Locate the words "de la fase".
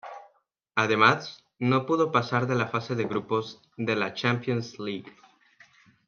2.47-2.95